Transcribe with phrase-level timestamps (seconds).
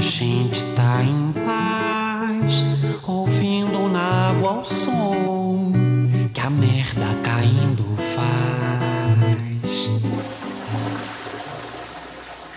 [0.00, 2.64] A gente tá em paz,
[3.06, 5.70] ouvindo na água o som
[6.32, 7.84] que a merda caindo
[8.14, 8.30] faz.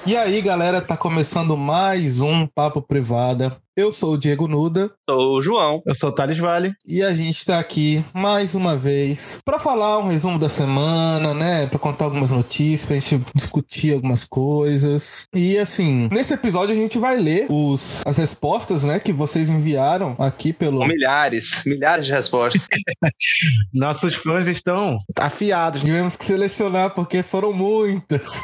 [0.06, 3.62] E aí, galera, tá começando mais um Papo Privada.
[3.76, 4.92] Eu sou o Diego Nuda.
[5.10, 5.82] Sou o João.
[5.84, 6.76] Eu sou o Thales Vale.
[6.86, 11.66] E a gente tá aqui mais uma vez para falar um resumo da semana, né?
[11.66, 15.26] Pra contar algumas notícias, pra gente discutir algumas coisas.
[15.34, 19.00] E assim, nesse episódio a gente vai ler os, as respostas, né?
[19.00, 20.86] Que vocês enviaram aqui pelo.
[20.86, 22.68] Milhares, milhares de respostas.
[23.74, 25.82] Nossos fãs estão afiados.
[25.82, 28.40] Tivemos que selecionar porque foram muitas.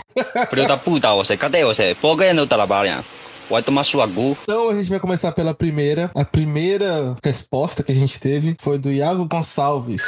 [0.50, 1.96] Filho da puta você, cadê você?
[2.02, 3.06] Por que não trabalha?
[3.50, 4.38] Vai tomar sua gu.
[4.44, 6.12] Então a gente vai começar pela primeira.
[6.14, 10.04] A primeira resposta que a gente teve foi do Iago Gonçalves.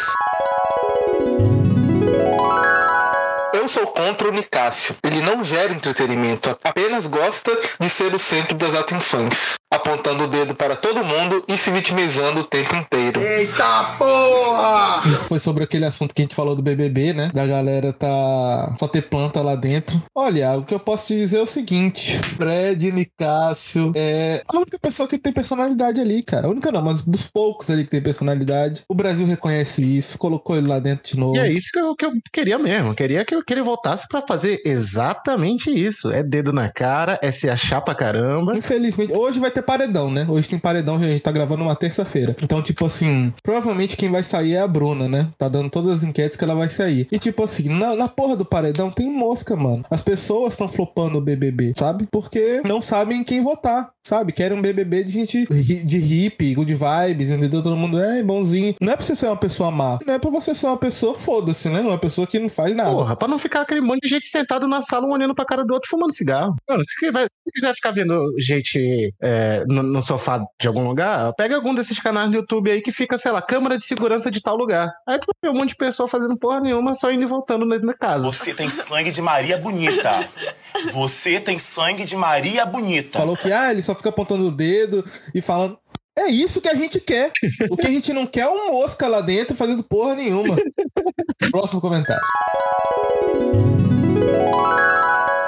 [3.54, 4.96] Eu sou contra o Nicásio.
[5.04, 10.54] Ele não gera entretenimento, apenas gosta de ser o centro das atenções, apontando o dedo
[10.54, 13.20] para todo mundo e se vitimizando o tempo inteiro.
[13.20, 15.02] Eita porra!
[15.12, 17.32] Isso foi sobre aquele assunto que a gente falou do BBB, né?
[17.34, 20.02] Da galera tá só ter planta lá dentro.
[20.16, 24.78] Olha, o que eu posso te dizer é o seguinte: Fred Nicásio é a única
[24.80, 26.48] pessoa que tem personalidade ali, cara.
[26.48, 28.84] A única não, mas dos poucos ali que tem personalidade.
[28.88, 31.36] O Brasil reconhece isso, colocou ele lá dentro de novo.
[31.36, 32.90] E é isso que eu, que eu queria mesmo.
[32.90, 36.12] Eu queria que, que ele voltasse pra fazer exatamente isso.
[36.12, 38.56] É dedo na cara, é se achar pra caramba.
[38.56, 40.26] Infelizmente, hoje vai ter paredão, né?
[40.28, 42.36] Hoje tem paredão, a gente tá gravando uma terça-feira.
[42.44, 45.30] Então, tipo assim, provavelmente quem vai sair é a Bruna, né?
[45.38, 47.08] Tá dando todas as enquetes que ela vai sair.
[47.10, 49.86] E tipo assim, na, na porra do paredão tem mosca, mano.
[49.90, 52.06] As pessoas estão flopando o BBB, sabe?
[52.12, 53.94] Porque não sabem quem votar.
[54.06, 54.32] Sabe?
[54.32, 57.62] Querem um BBB de gente de hippie, good vibes, entendeu?
[57.62, 58.76] Todo mundo é bonzinho.
[58.82, 60.00] Não é pra você ser uma pessoa má.
[60.06, 61.82] Não é pra você ser uma pessoa foda-se, né?
[61.82, 62.92] Uma pessoa que não faz nada.
[62.92, 65.64] Porra, pra não ficar aquele monte de gente sentado na sala, um olhando pra cara
[65.64, 66.56] do outro, fumando cigarro.
[66.68, 71.34] Mano, se quiser, se quiser ficar vendo gente é, no, no sofá de algum lugar,
[71.34, 74.42] pega algum desses canais no YouTube aí que fica, sei lá, câmara de segurança de
[74.42, 74.92] tal lugar.
[75.08, 77.78] Aí tu vê um monte de pessoa fazendo porra nenhuma, só indo e voltando na,
[77.78, 78.26] na casa.
[78.26, 80.10] Você tem sangue de Maria Bonita.
[80.92, 83.20] Você tem sangue de Maria Bonita.
[83.20, 85.04] Falou que, ah, ele só fica apontando o dedo
[85.34, 85.78] e falando.
[86.18, 87.32] É isso que a gente quer.
[87.70, 90.58] O que a gente não quer é um mosca lá dentro fazendo porra nenhuma.
[91.52, 92.22] Próximo comentário.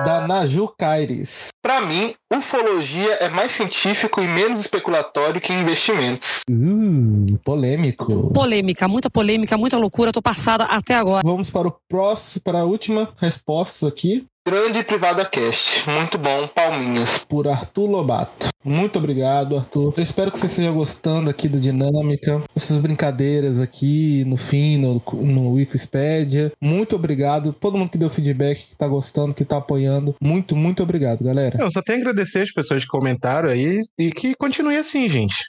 [0.06, 1.50] Da Naju Caires.
[1.62, 6.42] Pra mim, ufologia é mais científico e menos especulatório que investimentos.
[6.50, 8.34] Uh, polêmico.
[8.34, 10.12] Polêmica, muita polêmica, muita loucura.
[10.12, 11.22] Tô passada até agora.
[11.24, 14.26] Vamos para o próximo, para a última resposta aqui.
[14.46, 15.90] Grande Privada Cast.
[15.90, 17.18] Muito bom, palminhas.
[17.18, 18.50] Por Arthur Lobato.
[18.62, 19.94] Muito obrigado, Arthur.
[19.96, 25.02] Eu espero que você esteja gostando aqui da dinâmica, essas brincadeiras aqui no fim, no,
[25.22, 26.52] no Wikipedia.
[26.62, 27.54] Muito obrigado.
[27.54, 30.14] Todo mundo que deu feedback, que tá gostando, que tá apoiando.
[30.22, 31.58] Muito, muito obrigado, galera.
[31.62, 35.46] Eu só tenho a agradecer as pessoas que comentaram aí e que continue assim, gente.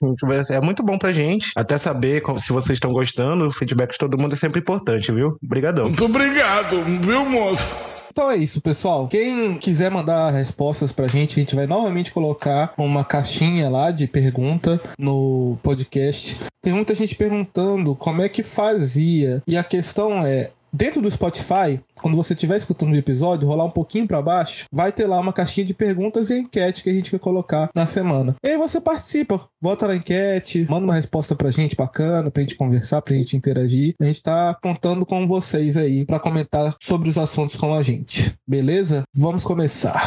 [0.50, 1.50] É muito bom pra gente.
[1.56, 3.46] Até saber se vocês estão gostando.
[3.46, 5.36] O feedback de todo mundo é sempre importante, viu?
[5.44, 5.86] Obrigadão.
[5.86, 7.83] Muito obrigado, viu, moço?
[8.14, 9.08] Então é isso, pessoal.
[9.08, 14.06] Quem quiser mandar respostas pra gente, a gente vai novamente colocar uma caixinha lá de
[14.06, 16.38] pergunta no podcast.
[16.62, 19.42] Tem muita gente perguntando como é que fazia.
[19.48, 20.52] E a questão é.
[20.74, 24.90] Dentro do Spotify, quando você estiver escutando o episódio, rolar um pouquinho pra baixo, vai
[24.90, 28.34] ter lá uma caixinha de perguntas e enquete que a gente quer colocar na semana.
[28.44, 32.56] E aí você participa, vota na enquete, manda uma resposta pra gente bacana, pra gente
[32.56, 33.94] conversar, pra gente interagir.
[34.00, 38.34] A gente tá contando com vocês aí pra comentar sobre os assuntos com a gente.
[38.44, 39.04] Beleza?
[39.14, 40.02] Vamos começar.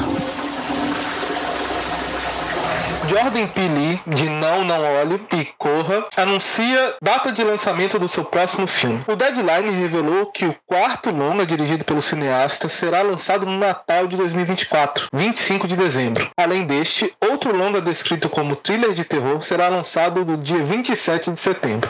[3.10, 8.68] Jordan Peele, de Não Não Olhe e Corra, anuncia data de lançamento do seu próximo
[8.68, 9.02] filme.
[9.08, 14.18] O Deadline revelou que o quarto longa dirigido pelo cineasta será lançado no Natal de
[14.18, 16.30] 2024, 25 de dezembro.
[16.36, 21.40] Além deste, outro longa descrito como thriller de terror será lançado no dia 27 de
[21.40, 21.90] setembro.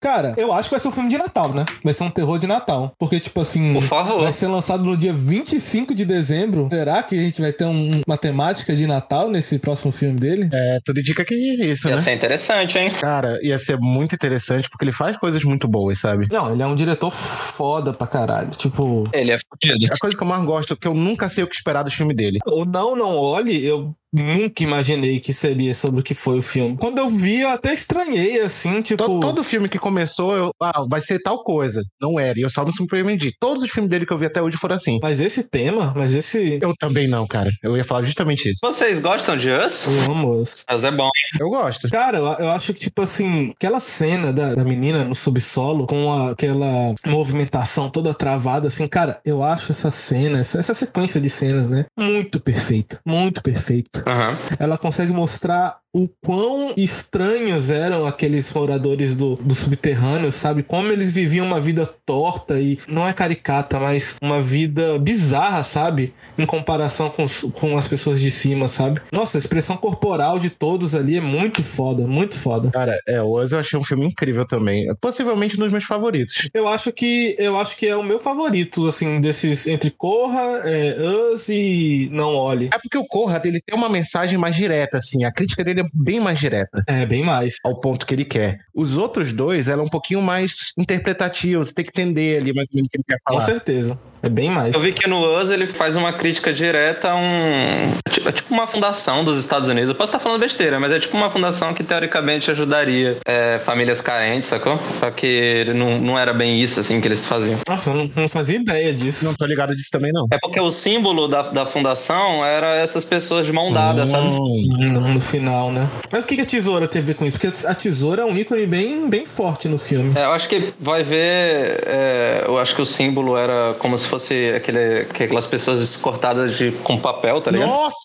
[0.00, 1.66] Cara, eu acho que vai ser um filme de Natal, né?
[1.84, 2.92] Vai ser um terror de Natal.
[2.98, 3.74] Porque, tipo assim.
[3.74, 4.22] Por favor.
[4.22, 6.68] Vai ser lançado no dia 25 de dezembro.
[6.72, 10.48] Será que a gente vai ter um- uma temática de Natal nesse próximo filme dele?
[10.52, 12.02] É, tudo indica que é isso, Ia né?
[12.02, 12.90] ser interessante, hein?
[12.90, 16.28] Cara, ia ser muito interessante porque ele faz coisas muito boas, sabe?
[16.32, 18.50] Não, ele é um diretor foda pra caralho.
[18.50, 19.06] Tipo.
[19.12, 19.92] Ele é fudido.
[19.92, 21.90] A coisa que eu mais gosto é que eu nunca sei o que esperar do
[21.90, 22.38] filme dele.
[22.46, 26.76] O Não Não Olhe, eu nunca imaginei que seria sobre o que foi o filme.
[26.80, 29.04] Quando eu vi, eu até estranhei, assim, tipo.
[29.04, 31.82] Todo, todo filme que começou, eu, ah, vai ser tal coisa.
[32.00, 32.38] Não era.
[32.38, 33.32] E eu só me surpreendi.
[33.38, 34.98] Todos os filmes dele que eu vi até hoje foram assim.
[35.02, 36.58] Mas esse tema, mas esse.
[36.60, 37.50] Eu também não, cara.
[37.62, 38.60] Eu ia falar justamente isso.
[38.62, 39.86] Vocês gostam de Us?
[39.86, 40.64] Eu amo esse.
[40.72, 41.10] Us é bom.
[41.38, 41.88] Eu gosto.
[41.90, 46.12] Cara, eu, eu acho que, tipo assim, aquela cena da, da menina no subsolo, com
[46.12, 51.28] a- aquela movimentação toda travada, assim, cara, eu acho essa cena, essa, essa sequência de
[51.30, 51.84] cenas, né?
[51.98, 53.00] Muito perfeita.
[53.06, 53.99] Muito perfeita.
[54.06, 54.36] Aham.
[54.58, 60.62] ela consegue mostrar o quão estranhos eram aqueles moradores do, do subterrâneo, sabe?
[60.62, 66.14] Como eles viviam uma vida torta e não é caricata, mas uma vida bizarra, sabe?
[66.38, 69.00] Em comparação com, com as pessoas de cima, sabe?
[69.12, 72.70] Nossa, a expressão corporal de todos ali é muito foda, muito foda.
[72.70, 74.86] Cara, é, o Us eu achei um filme incrível também.
[75.00, 76.48] Possivelmente um dos meus favoritos.
[76.54, 80.96] Eu acho que eu acho que é o meu favorito, assim, desses entre Corra, é,
[81.34, 82.70] Us e Não Olhe.
[82.72, 85.24] É porque o Corra, ele tem uma mensagem mais direta, assim.
[85.24, 86.82] A crítica dele é bem mais direta.
[86.86, 87.56] É, bem mais.
[87.64, 88.58] Ao ponto que ele quer.
[88.74, 91.62] Os outros dois, ela é um pouquinho mais interpretativa.
[91.62, 93.44] Você tem que entender ali mais ou menos o que ele quer Com falar.
[93.46, 93.98] certeza.
[94.22, 94.74] É bem mais.
[94.74, 97.90] Eu vi que no Us ele faz uma crítica direta a um.
[98.10, 99.88] tipo- É tipo uma fundação dos Estados Unidos.
[99.88, 104.00] Eu posso estar falando besteira, mas é tipo uma fundação que teoricamente ajudaria é, famílias
[104.02, 104.78] carentes, sacou?
[104.98, 107.58] Só que não, não era bem isso assim que eles faziam.
[107.68, 109.24] Nossa, eu não, não fazia ideia disso.
[109.24, 110.26] Não tô ligado disso também, não.
[110.30, 114.26] É porque o símbolo da, da fundação era essas pessoas de mão dada, sabe?
[114.26, 114.68] Hum.
[114.92, 115.88] No, no final, né?
[116.12, 117.38] Mas o que que a tesoura teve a ver com isso?
[117.40, 120.12] Porque a tesoura é um ícone bem, bem forte no filme.
[120.16, 121.82] É, eu acho que vai ver.
[121.86, 126.72] é, eu acho que o símbolo era como se fosse aquele, aquelas pessoas cortadas de,
[126.84, 127.68] com papel, tá ligado?
[127.68, 128.04] Nossa!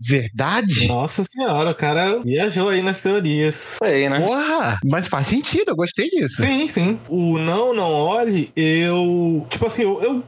[0.00, 0.86] Verdade?
[0.88, 3.54] Nossa senhora, o cara viajou aí nas teorias.
[3.54, 4.20] Sei, né?
[4.20, 4.78] Porra!
[4.84, 6.42] Mas faz sentido, eu gostei disso.
[6.42, 6.98] Sim, sim.
[7.08, 9.46] O Não, Não Olhe, eu.
[9.48, 10.24] Tipo assim, eu, eu,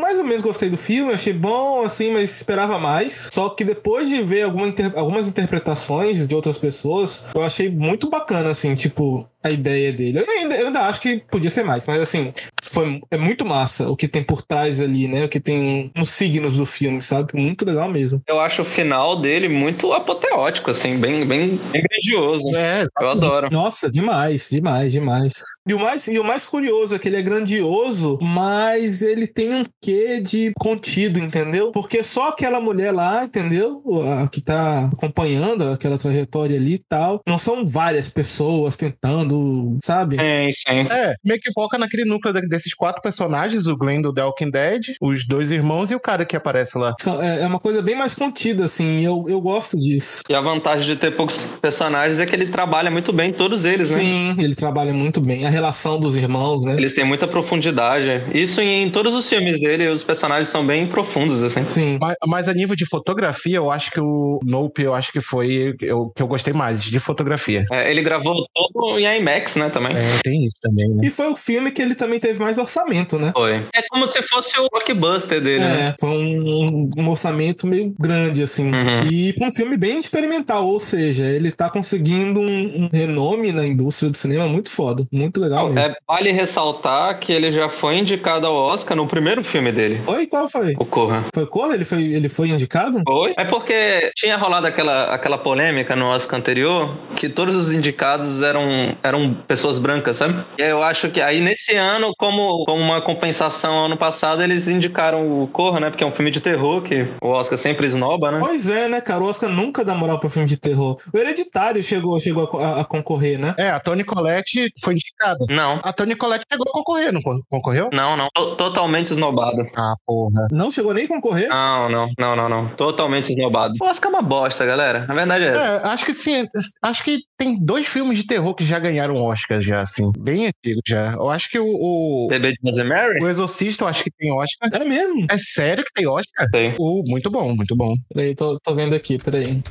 [0.00, 3.28] mais ou menos gostei do filme, achei bom, assim, mas esperava mais.
[3.32, 8.08] Só que depois de ver alguma inter- algumas interpretações de outras pessoas, eu achei muito
[8.10, 10.18] bacana, assim, tipo, a ideia dele.
[10.18, 12.32] Eu ainda, eu ainda acho que podia ser mais, mas assim,
[12.62, 15.24] foi, é muito massa o que tem por trás ali, né?
[15.24, 17.28] O que tem nos signos do filme, sabe?
[17.34, 18.22] Muito legal mesmo.
[18.26, 22.56] Eu acho o final dele muito apoteótico, assim, bem, bem, bem grandioso.
[22.56, 23.48] É, Eu adoro.
[23.52, 25.34] Nossa, demais, demais, demais.
[25.68, 29.52] E o mais, e o mais curioso é que ele é grandioso, mas ele tem
[29.52, 31.70] um quê de contido, entendeu?
[31.72, 33.82] Porque só aquela mulher lá, entendeu?
[34.22, 37.20] A que tá acompanhando aquela trajetória ali e tal.
[37.26, 39.33] Não são várias pessoas tentando,
[39.82, 40.16] sabe?
[40.16, 40.92] Sim, sim.
[40.92, 44.50] É, meio que foca naquele núcleo de- desses quatro personagens, o Glenn do The Walking
[44.50, 46.94] Dead, os dois irmãos e o cara que aparece lá.
[47.20, 49.00] É, é uma coisa bem mais contida, assim.
[49.00, 50.22] e Eu, eu gosto disso.
[50.28, 53.90] E a vantagem de ter poucos personagens é que ele trabalha muito bem todos eles,
[53.92, 53.98] né?
[53.98, 55.46] Sim, ele trabalha muito bem.
[55.46, 56.74] A relação dos irmãos, né?
[56.76, 58.08] Eles têm muita profundidade.
[58.32, 61.68] Isso em todos os filmes dele, os personagens são bem profundos, assim.
[61.68, 61.98] Sim.
[62.00, 65.74] Mas, mas a nível de fotografia, eu acho que o Nope, eu acho que foi
[65.92, 67.64] o que eu gostei mais, de fotografia.
[67.72, 68.34] É, ele gravou
[68.74, 69.96] todo em IMAX, né, também.
[69.96, 71.02] É, tem isso também, né?
[71.04, 73.32] E foi o filme que ele também teve mais orçamento, né?
[73.34, 73.62] Foi.
[73.74, 75.88] É como se fosse o blockbuster dele, né?
[75.88, 78.70] É, foi um, um orçamento meio grande, assim.
[78.72, 79.04] Uhum.
[79.10, 83.66] E pra um filme bem experimental, ou seja, ele tá conseguindo um, um renome na
[83.66, 85.06] indústria do cinema muito foda.
[85.12, 85.92] Muito legal mesmo.
[85.92, 90.26] É, vale ressaltar que ele já foi indicado ao Oscar no primeiro filme dele, Oi,
[90.26, 90.74] qual foi?
[90.78, 91.24] o Corra.
[91.34, 91.74] Foi Corra?
[91.74, 93.00] Ele foi, ele foi indicado?
[93.06, 93.34] Foi?
[93.36, 98.63] É porque tinha rolado aquela, aquela polêmica no Oscar anterior que todos os indicados eram,
[99.02, 100.42] eram pessoas brancas, sabe?
[100.58, 104.68] E aí eu acho que aí nesse ano, como, como uma compensação ano passado, eles
[104.68, 105.90] indicaram o Corra, né?
[105.90, 108.40] Porque é um filme de terror que o Oscar sempre esnoba, né?
[108.40, 109.22] Pois é, né, cara?
[109.22, 110.96] O Oscar nunca dá moral pra filme de terror.
[111.12, 113.54] O Hereditário chegou, chegou a, a- concorrer, né?
[113.58, 115.44] É, a Toni Collette foi indicada.
[115.50, 117.88] Não, A Toni Collette chegou a concorrer, não con- concorreu?
[117.92, 118.28] não, não.
[118.34, 119.64] To- Totalmente esnobado.
[119.76, 120.48] Ah, porra.
[120.50, 121.48] Não chegou nem a concorrer?
[121.48, 122.68] Não, não, não, não, não.
[122.68, 123.74] Totalmente esnobado.
[123.80, 125.04] O Oscar é uma bosta, galera.
[125.06, 125.60] Na verdade é essa.
[125.60, 126.46] É, acho que sim.
[126.82, 130.10] Acho que tem dois filmes de terror que já ganharam Oscar, já, assim.
[130.18, 131.12] Bem antigos já.
[131.14, 133.22] Eu acho que o, o, Bebê de Rosemary?
[133.22, 134.70] o Exorcista, eu acho que tem Oscar.
[134.72, 135.26] É mesmo?
[135.30, 136.48] É sério que tem Oscar?
[136.50, 136.74] Tem.
[136.78, 137.94] O, muito bom, muito bom.
[138.12, 139.62] Peraí, tô, tô vendo aqui, peraí.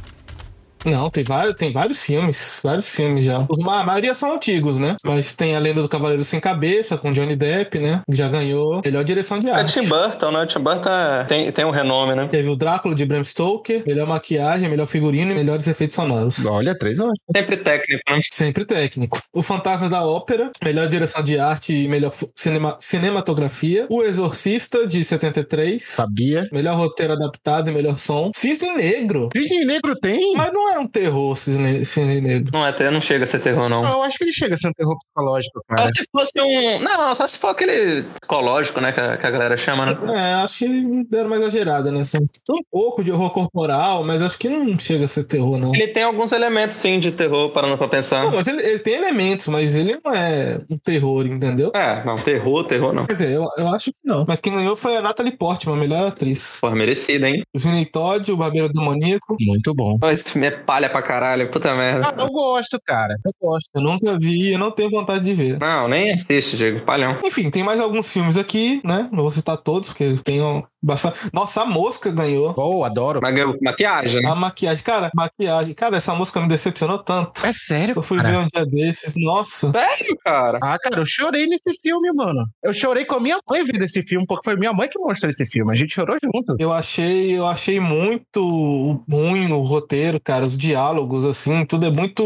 [0.85, 2.59] Não, tem vários, tem vários filmes.
[2.63, 3.45] Vários filmes já.
[3.49, 4.95] Os, a maioria são antigos, né?
[5.05, 8.01] Mas tem a Lenda do Cavaleiro Sem Cabeça, com Johnny Depp, né?
[8.09, 9.79] Que já ganhou melhor direção de É arte.
[9.79, 10.45] Tim Burton, né?
[10.45, 12.27] Tim Burton é- tem, tem um renome, né?
[12.31, 16.45] Teve o Drácula de Bram Stoker, melhor maquiagem, melhor figurino e melhores efeitos sonoros.
[16.45, 17.17] Olha, três Oscars.
[17.35, 18.19] Sempre técnico, né?
[18.31, 19.19] Sempre técnico.
[19.33, 23.85] O Fantasma da Ópera, melhor direção de arte e melhor cinema- cinematografia.
[23.89, 25.83] O Exorcista, de 73.
[25.83, 26.47] Sabia.
[26.51, 28.31] Melhor roteiro adaptado e melhor som.
[28.35, 29.29] Cisne Negro.
[29.35, 30.33] Cisne Negro tem?
[30.35, 32.51] Mas não é um terror, Cisne, Cisne Negro.
[32.53, 33.83] Não, é, até não chega a ser terror, não.
[33.85, 35.87] Eu acho que ele chega a ser um terror psicológico, Só cara.
[35.87, 36.79] se fosse um.
[36.79, 38.91] Não, só se for aquele psicológico, né?
[38.91, 39.93] Que a, que a galera chama, né?
[40.15, 42.01] É, acho que deram uma exagerada, né?
[42.01, 45.73] Assim, um pouco de horror corporal, mas acho que não chega a ser terror, não.
[45.73, 48.23] Ele tem alguns elementos, sim, de terror, parando pra pensar.
[48.23, 51.71] Não, mas ele, ele tem elementos, mas ele não é um terror, entendeu?
[51.75, 53.05] É, não, terror, terror não.
[53.05, 54.25] Quer dizer, eu, eu acho que não.
[54.27, 56.59] Mas quem ganhou foi a Natalie Portman, melhor atriz.
[56.59, 57.43] Porra, merecida, hein?
[57.53, 59.35] O Sweeney Todd, o Barbeiro Demoníaco.
[59.39, 59.97] Muito bom.
[60.33, 61.49] Filme é palha pra caralho.
[61.51, 62.07] Puta merda.
[62.09, 63.15] Ah, eu gosto, cara.
[63.25, 63.69] Eu gosto.
[63.75, 65.59] Eu nunca vi, eu não tenho vontade de ver.
[65.59, 66.81] Não, nem assiste, Diego.
[66.85, 67.17] Palhão.
[67.23, 69.07] Enfim, tem mais alguns filmes aqui, né?
[69.11, 71.17] Não vou citar todos, porque tem um- bastante.
[71.33, 72.53] Nossa, a mosca ganhou.
[72.57, 73.19] Oh, adoro.
[73.21, 74.29] Mas ganhou maquiagem, né?
[74.29, 75.73] A maquiagem, cara, maquiagem.
[75.73, 77.45] Cara, essa música me decepcionou tanto.
[77.45, 78.29] É sério, Eu fui cara.
[78.29, 79.71] ver um dia desses, nossa.
[79.71, 80.59] Sério, cara?
[80.61, 82.45] Ah, cara, eu chorei nesse filme, mano.
[82.61, 85.29] Eu chorei com a minha mãe vendo esse filme, porque foi minha mãe que mostrou
[85.29, 85.71] esse filme.
[85.71, 86.55] A gente chorou junto.
[86.59, 92.23] Eu achei, eu achei muito ruim o roteiro, cara, os diálogos assim, tudo é muito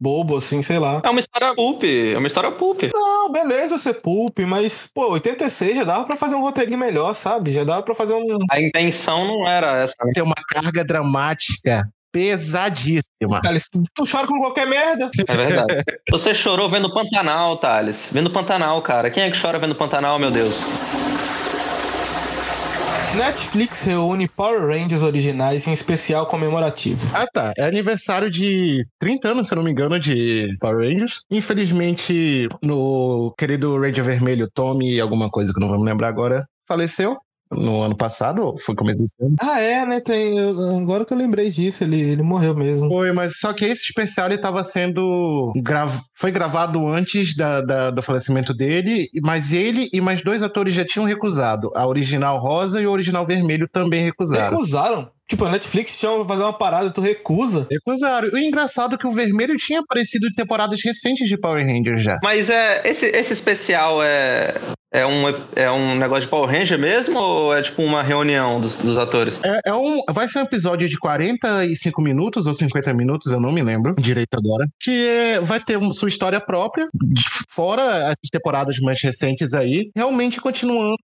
[0.00, 1.00] bobo assim, sei lá.
[1.02, 1.82] É uma história pulp.
[1.84, 2.82] É uma história pulp.
[2.94, 7.52] Não, beleza ser pulp, mas pô, 86 já dava pra fazer um roteirinho melhor, sabe?
[7.52, 9.94] Já dava pra fazer um A intenção não era essa.
[10.04, 10.12] né?
[10.14, 13.40] Tem uma carga dramática pesadíssima.
[13.42, 15.10] Thales, tu, tu chora com qualquer merda.
[15.28, 15.84] É verdade.
[16.10, 18.10] Você chorou vendo Pantanal, Thales.
[18.12, 19.10] Vendo Pantanal, cara.
[19.10, 20.62] Quem é que chora vendo Pantanal, meu Deus?
[23.16, 27.10] Netflix reúne Power Rangers originais em especial comemorativo.
[27.12, 27.52] Ah, tá.
[27.58, 31.24] É aniversário de 30 anos, se eu não me engano, de Power Rangers.
[31.28, 37.16] Infelizmente, no querido Ranger Vermelho, Tommy, alguma coisa que não me lembrar agora, faleceu
[37.50, 39.34] no ano passado, ou foi começo desse ano.
[39.40, 40.00] Ah, é, né?
[40.00, 42.88] Tem, eu- agora que eu lembrei disso, ele, ele morreu mesmo.
[42.88, 45.92] Foi, mas só que esse especial ele estava sendo grav...
[46.14, 50.84] foi gravado antes da, da- do falecimento dele, mas ele e mais dois atores já
[50.84, 51.70] tinham recusado.
[51.74, 54.50] A original rosa e o original vermelho também recusaram.
[54.50, 55.10] Recusaram.
[55.28, 57.66] Tipo, a Netflix chama pra fazer uma parada, tu recusa.
[57.70, 58.30] Recusaram.
[58.32, 62.18] O engraçado é que o vermelho tinha aparecido em temporadas recentes de Power Rangers já.
[62.22, 64.52] Mas é esse, esse especial é,
[64.92, 65.22] é, um,
[65.56, 69.40] é um negócio de Power Ranger mesmo ou é tipo uma reunião dos, dos atores?
[69.44, 73.52] É, é um, vai ser um episódio de 45 minutos ou 50 minutos, eu não
[73.52, 74.66] me lembro direito agora.
[74.80, 76.88] Que é- vai ter um- sua história própria,
[77.48, 80.96] fora as temporadas mais recentes aí, realmente continuando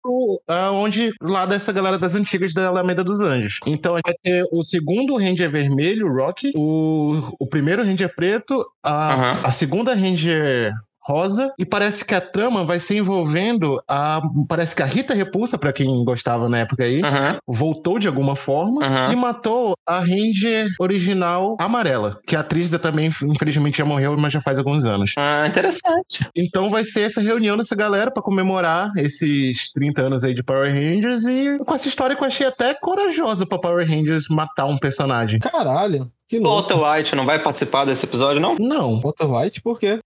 [0.49, 3.59] ah, onde lá dessa galera das antigas da Alameda dos Anjos.
[3.67, 9.33] Então vai ter o segundo Ranger vermelho, o Rocky, o, o primeiro Ranger preto, a,
[9.47, 10.73] a segunda Ranger
[11.07, 15.57] rosa e parece que a trama vai ser envolvendo a parece que a Rita Repulsa
[15.57, 17.01] pra quem gostava na época aí
[17.47, 18.81] voltou de alguma forma
[19.13, 24.41] e matou a Ranger original amarela, que a atriz também, infelizmente, já morreu, mas já
[24.41, 25.15] faz alguns anos.
[25.17, 26.29] Ah, interessante.
[26.35, 30.73] Então vai ser essa reunião dessa galera pra comemorar esses 30 anos aí de Power
[30.73, 34.79] Rangers e com essa história que eu achei até corajosa pra Power Rangers matar um
[34.79, 35.39] personagem.
[35.39, 36.75] Caralho, que O louco.
[36.75, 38.57] Walter White não vai participar desse episódio, não?
[38.59, 39.99] Não, Walter White, por quê?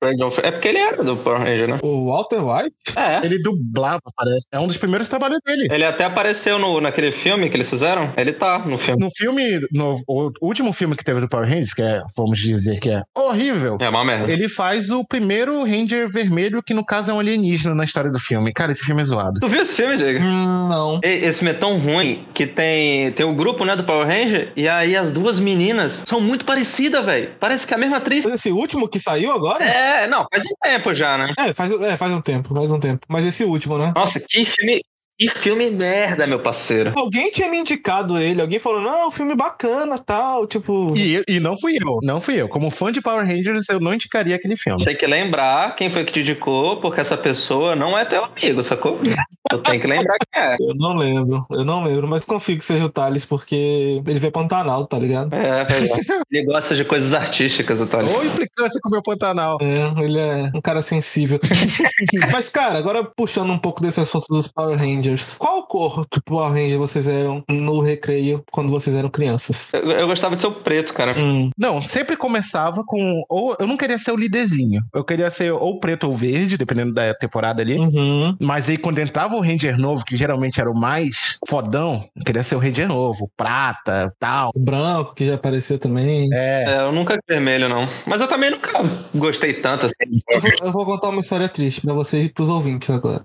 [0.43, 1.79] É porque ele era do Power Ranger, né?
[1.83, 2.75] O Walter White?
[2.97, 3.25] É.
[3.25, 4.47] ele dublava, parece.
[4.53, 5.69] É um dos primeiros trabalhos dele.
[5.71, 8.13] Ele até apareceu no, naquele filme que eles fizeram.
[8.17, 9.03] Ele tá no filme.
[9.05, 12.81] No filme, no o último filme que teve do Power Rangers, que é, vamos dizer
[12.81, 14.31] que é horrível, É uma merda.
[14.31, 18.19] Ele faz o primeiro Ranger vermelho, que no caso é um alienígena na história do
[18.19, 18.53] filme.
[18.53, 19.41] Cara, esse filme é zoado.
[19.41, 20.25] Tu viu esse filme, Diego?
[20.25, 21.01] Hum, não.
[21.03, 24.69] Esse filme é tão ruim que tem, tem o grupo, né, do Power Ranger, e
[24.69, 27.33] aí as duas meninas são muito parecidas, velho.
[27.39, 28.25] Parece que é a mesma atriz.
[28.25, 29.65] Mas esse último que saiu agora?
[29.65, 31.33] É, não, faz um tempo já, né?
[31.39, 33.07] É, faz, é, faz um tempo, faz um tempo.
[33.09, 33.93] Mas esse último, né?
[33.95, 34.83] Nossa, que filme.
[35.21, 36.95] Que filme merda, meu parceiro.
[36.97, 40.97] Alguém tinha me indicado ele, alguém falou, não, filme bacana, tal, tipo...
[40.97, 42.49] E, eu- e não fui eu, não fui eu.
[42.49, 44.83] Como fã de Power Rangers, eu não indicaria aquele filme.
[44.83, 48.63] Tem que lembrar quem foi que te indicou, porque essa pessoa não é teu amigo,
[48.63, 48.99] sacou?
[49.51, 50.57] Tu tem que lembrar quem é.
[50.59, 54.31] Eu não lembro, eu não lembro, mas confio que seja o Thales, porque ele vê
[54.31, 55.35] Pantanal, tá ligado?
[55.35, 55.67] É, é.
[56.33, 58.15] Ele gosta de coisas artísticas, o Thales.
[58.15, 59.59] Ou implicância com o meu Pantanal.
[59.61, 61.39] É, ele é um cara sensível.
[62.33, 65.10] Mas, cara, agora puxando um pouco desse assunto dos Power Rangers.
[65.39, 69.73] Qual cor do Power Ranger vocês eram no recreio quando vocês eram crianças?
[69.75, 71.15] Eu, eu gostava de ser o preto, cara.
[71.19, 73.23] Hum, Não, sempre começava com.
[73.29, 74.83] Ou eu não queria ser o líderzinho.
[74.95, 77.79] Eu queria ser ou preto ou verde, dependendo da temporada ali.
[77.79, 78.37] uhum.
[78.41, 82.43] Mas aí quando entrava o Ranger novo, que geralmente era o mais fodão, eu queria
[82.43, 84.51] ser o Ranger novo, prata, tal.
[84.55, 86.29] O branco, que já apareceu também.
[86.33, 86.51] É.
[86.71, 87.89] É, eu nunca vermelho, não.
[88.07, 88.71] Mas eu também nunca
[89.15, 90.21] gostei tanto assim.
[90.29, 93.23] Eu vou, eu vou contar uma história triste pra vocês e pros ouvintes agora.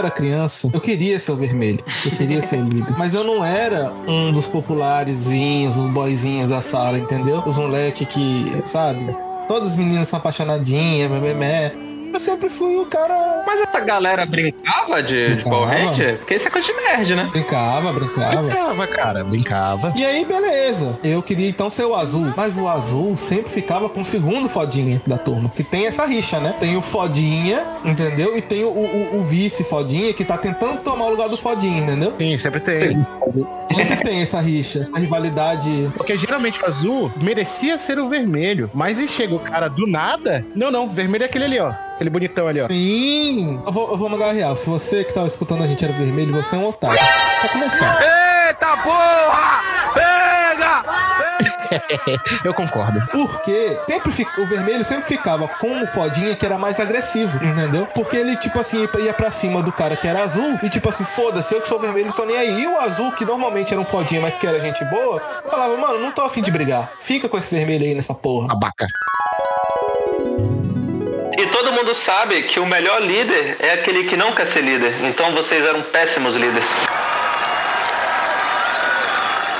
[0.00, 1.84] Era criança, eu queria ser o vermelho.
[2.06, 2.96] Eu queria ser o líder.
[2.96, 7.42] Mas eu não era um dos popularezinhos, os boyzinhos da sala, entendeu?
[7.44, 9.14] Os moleque que, sabe?
[9.46, 11.72] Todas as meninas são apaixonadinhas, memé.
[12.12, 13.42] Eu sempre fui o cara.
[13.46, 15.90] Mas essa galera brincava de, de Power Brincava.
[15.90, 16.18] Ranger?
[16.18, 17.28] Porque isso é coisa de nerd, né?
[17.32, 18.42] Brincava, brincava.
[18.42, 19.92] Brincava, cara, brincava.
[19.96, 20.98] E aí, beleza.
[21.02, 22.32] Eu queria então ser o azul.
[22.36, 25.48] Mas o azul sempre ficava com o segundo fodinha da turma.
[25.54, 26.54] Que tem essa rixa, né?
[26.58, 28.36] Tem o fodinha, entendeu?
[28.36, 31.80] E tem o, o- o vice fodinha que tá tentando tomar o lugar do fodinha,
[31.80, 32.12] entendeu?
[32.18, 33.06] Sim, sempre tem.
[33.72, 35.90] Sempre tem essa rixa, essa rivalidade.
[35.96, 38.70] Porque geralmente o azul merecia ser o vermelho.
[38.74, 40.44] Mas aí chega o cara do nada.
[40.54, 41.72] Não, não, vermelho é aquele ali, ó.
[42.00, 42.66] Aquele bonitão ali, ó.
[42.66, 43.60] Sim!
[43.66, 44.56] Eu vou, eu vou mandar a real.
[44.56, 46.98] Se você que tava escutando a gente era vermelho, você é um otário.
[47.40, 48.00] Pra começar.
[48.48, 49.60] Eita porra!
[52.42, 53.06] Eu concordo.
[53.12, 57.86] Porque sempre fi- o vermelho sempre ficava com o fodinha que era mais agressivo, entendeu?
[57.94, 61.04] Porque ele, tipo assim, ia pra cima do cara que era azul e, tipo assim,
[61.04, 62.62] foda-se, eu que sou vermelho, tô nem aí.
[62.62, 66.00] E o azul, que normalmente era um fodinha, mas que era gente boa, falava, mano,
[66.00, 66.92] não tô afim de brigar.
[66.98, 68.48] Fica com esse vermelho aí nessa porra.
[68.50, 68.86] Abaca.
[71.40, 74.92] E todo mundo sabe que o melhor líder é aquele que não quer ser líder.
[75.04, 76.68] Então vocês eram péssimos líderes.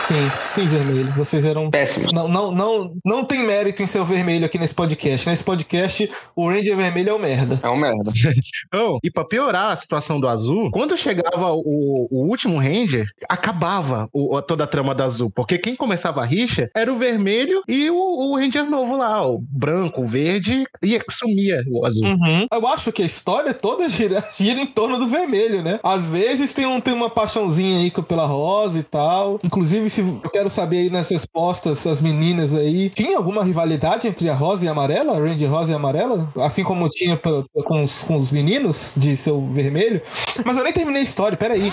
[0.02, 1.12] Sim, sim, vermelho.
[1.16, 1.71] Vocês eram.
[1.71, 2.12] Péssimos.
[2.12, 5.28] Não, não, não, não tem mérito em ser o vermelho aqui nesse podcast.
[5.28, 7.61] Nesse podcast, o Ranger vermelho é o merda.
[7.62, 8.11] É um merda.
[8.73, 14.09] Oh, e pra piorar a situação do azul, quando chegava o, o último Ranger, acabava
[14.12, 15.30] o- toda a trama do azul.
[15.35, 19.38] Porque quem começava a rixa era o vermelho e o, o Ranger novo lá, o
[19.40, 22.07] branco, o verde, e sumia o azul.
[22.07, 22.47] Uhum.
[22.52, 25.80] Eu acho que a história toda gira, gira em torno do vermelho, né?
[25.83, 29.38] Às vezes tem, um, tem uma paixãozinha aí com- pela rosa e tal.
[29.45, 34.28] Inclusive, se eu quero saber aí nas respostas, as meninas aí, tinha alguma rivalidade entre
[34.30, 35.16] a rosa e a amarela?
[35.16, 36.32] A Ranger rosa e amarela?
[36.38, 40.00] Assim como tinha pra- com, os, com os meninos de seu vermelho?
[40.44, 41.73] Mas eu nem terminei a história, peraí.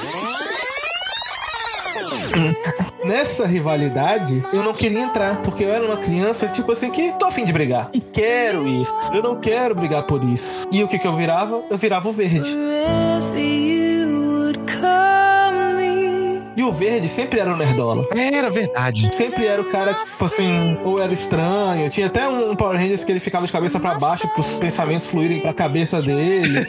[3.04, 7.26] Nessa rivalidade, eu não queria entrar, porque eu era uma criança, tipo assim, que tô
[7.26, 7.90] afim de brigar.
[7.94, 8.94] E quero isso.
[9.14, 10.68] Eu não quero brigar por isso.
[10.72, 11.64] E o que que eu virava?
[11.70, 12.56] Eu virava o verde.
[16.58, 18.08] E o verde sempre era o nerdola.
[18.16, 19.16] Era verdade.
[19.16, 21.88] Sempre era o cara, tipo assim, ou era estranho.
[21.90, 25.40] Tinha até um Power Rangers que ele ficava de cabeça pra baixo pros pensamentos fluírem
[25.40, 26.68] pra cabeça dele.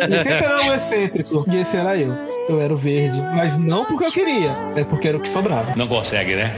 [0.00, 1.44] Ele sempre era um excêntrico.
[1.50, 2.14] E esse era eu.
[2.48, 3.20] Eu era o verde.
[3.36, 5.74] Mas não porque eu queria, é porque era o que sobrava.
[5.74, 6.54] Não consegue, né?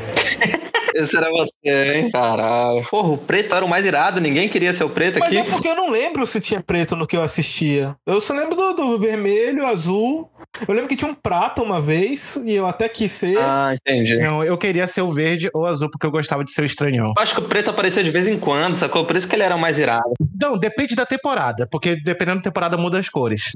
[0.94, 2.10] Esse era você, hein?
[2.12, 2.86] Caralho.
[2.88, 5.38] Porra, o preto era o mais irado, ninguém queria ser o preto Mas aqui.
[5.38, 7.96] é porque eu não lembro se tinha preto no que eu assistia.
[8.06, 10.30] Eu só lembro do, do vermelho, azul.
[10.68, 13.38] Eu lembro que tinha um prata uma vez e eu até quis ser.
[13.38, 14.16] Ah, entendi.
[14.18, 17.12] Não, eu queria ser o verde ou azul porque eu gostava de ser o estranhão.
[17.16, 19.04] Eu acho que o preto aparecia de vez em quando, sacou?
[19.04, 20.14] Por isso que ele era mais irado.
[20.40, 23.52] Não, depende da temporada, porque dependendo da temporada muda as cores.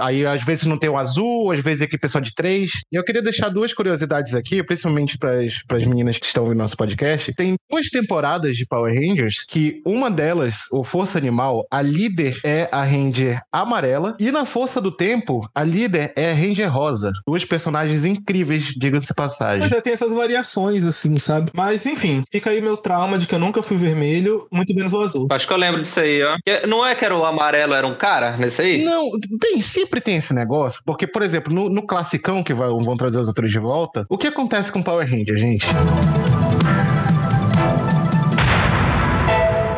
[0.00, 2.82] Aí às vezes não tem o azul, às vezes a equipe é só de três.
[2.92, 6.76] E eu queria deixar duas curiosidades aqui, principalmente para as meninas que estão ouvindo nosso
[6.76, 7.32] podcast.
[7.34, 12.68] Tem duas temporadas de Power Rangers que uma delas, o Força Animal, a líder é
[12.70, 17.12] a Ranger amarela e na Força do Tempo, a líder é Ranger rosa.
[17.26, 19.60] Duas personagens incríveis, diga-se passagem.
[19.60, 21.50] Mas já tem essas variações, assim, sabe?
[21.54, 25.00] Mas enfim, fica aí meu trauma de que eu nunca fui vermelho, muito menos o
[25.00, 25.28] azul.
[25.30, 26.36] Acho que eu lembro disso aí, ó.
[26.66, 28.84] Não é que era o amarelo, era um cara nesse aí?
[28.84, 32.96] Não, bem, sempre tem esse negócio, porque, por exemplo, no, no classicão que vai- vão
[32.96, 35.66] trazer os atores de volta, o que acontece com Power Ranger, gente?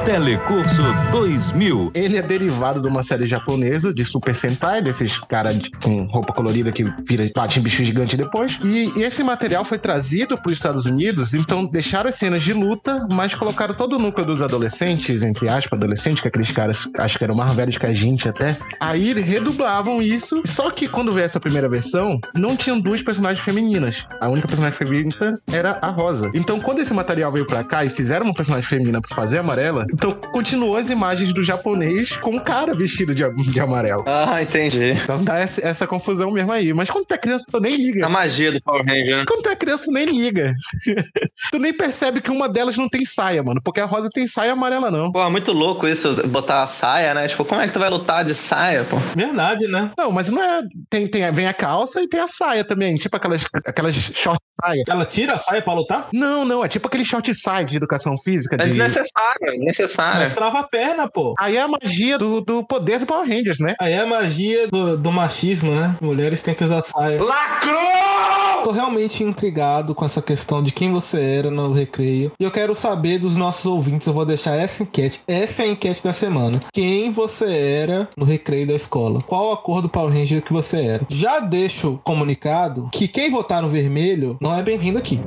[0.04, 1.90] Telecurso 2000.
[1.94, 6.32] Ele é derivado de uma série japonesa de Super Sentai, desses caras de- com roupa
[6.32, 8.58] colorida que vira bate em bicho gigante depois.
[8.62, 12.52] E, e esse material foi trazido para os Estados Unidos, então deixaram as cenas de
[12.52, 17.16] luta, mas colocaram todo o núcleo dos adolescentes, entre aspas, adolescentes, que aqueles caras acho
[17.16, 18.56] que eram mais velhos que a gente até.
[18.78, 24.06] Aí redublavam isso, só que quando veio essa primeira versão, não tinham duas personagens femininas.
[24.20, 26.30] A única personagem feminina era a Rosa.
[26.34, 29.86] Então, quando esse material veio pra cá e fizeram uma personagem feminina pra fazer amarela,
[29.94, 34.04] então continuou as imagens do japonês com um cara vestido de, de amarelo.
[34.06, 34.90] Ah, entendi.
[34.90, 36.72] Então dá essa, essa confusão mesmo aí.
[36.72, 38.04] Mas quando tu é criança, tu nem liga.
[38.04, 39.18] A magia do Power Ranger.
[39.18, 39.24] né?
[39.26, 40.54] Quando tu é criança, tu nem liga.
[41.50, 43.60] tu nem percebe que uma delas não tem saia, mano.
[43.62, 45.12] Porque a rosa tem saia amarela, não.
[45.12, 47.28] Pô, é muito louco isso, botar a saia, né?
[47.28, 48.96] Tipo, como é que tu vai lutar de saia, pô?
[49.14, 49.90] Verdade, né?
[49.96, 50.62] Não, mas não é.
[50.90, 52.94] Tem, tem, vem a calça e tem a saia também.
[52.96, 54.82] Tipo aquelas, aquelas short saia.
[54.88, 56.08] Ela tira a saia pra lutar?
[56.12, 56.64] Não, não.
[56.64, 58.56] É tipo aquele short saia de educação física.
[58.56, 58.68] É De...
[58.68, 60.20] desnecessário, é desnecessário.
[60.20, 61.34] Mas trava a perna, pô.
[61.38, 63.74] Aí é a magia do, do poder do Power Rangers, né?
[63.80, 65.96] Aí é a magia do, do machismo, né?
[66.00, 67.22] Mulheres têm que usar saia.
[67.22, 68.64] Lacrou!
[68.64, 72.32] Tô realmente intrigado com essa questão de quem você era no recreio.
[72.40, 74.06] E eu quero saber dos nossos ouvintes.
[74.06, 75.20] Eu vou deixar essa enquete.
[75.28, 76.58] Essa é a enquete da semana.
[76.72, 79.20] Quem você era no recreio da escola?
[79.26, 81.06] Qual a cor do Power Ranger que você era?
[81.10, 85.20] Já deixo comunicado que quem votar no vermelho não é bem-vindo aqui.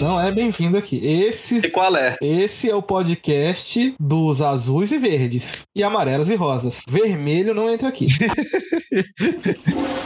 [0.00, 0.96] Não é bem-vindo aqui.
[1.06, 2.18] Esse Ficou alerta.
[2.24, 5.62] esse é o podcast dos azuis e verdes.
[5.76, 6.80] E amarelas e rosas.
[6.88, 8.08] Vermelho não entra aqui.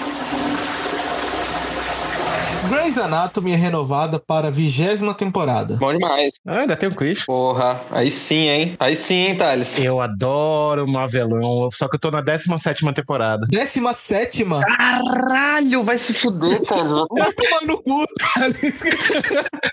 [2.69, 5.77] Grey's Anatomy é renovada para a vigésima temporada.
[5.77, 6.35] Bom demais.
[6.47, 7.25] Ah, ainda tem um quiz.
[7.25, 8.75] Porra, aí sim, hein?
[8.81, 9.85] Aí sim, hein, Thales?
[9.85, 13.47] Eu adoro Mavelão, só que eu tô na 17 temporada.
[13.51, 14.61] Décima sétima.
[14.65, 16.85] Caralho, vai se fuder, cara.
[16.85, 18.83] Vai tomar no cu, Thales.